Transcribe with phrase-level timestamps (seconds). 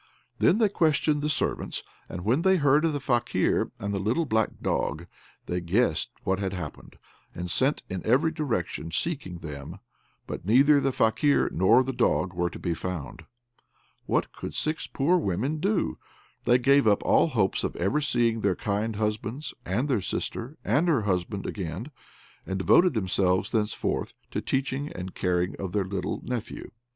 [0.39, 4.25] Then they questioned the servants, and when they heard of the Fakir and the little
[4.25, 5.05] black dog,
[5.45, 6.97] they guessed what had happened,
[7.35, 9.77] and sent in every direction seeking them,
[10.25, 13.25] but neither the Fakir nor the dog were to be found.
[14.07, 15.99] What could six poor women do?
[16.45, 20.87] They gave up all hopes of ever seeing their kind husbands, and their sister, and
[20.87, 21.91] her husband, again,
[22.43, 26.71] and devoted themselves thenceforward to teaching and taking care of their little nephew.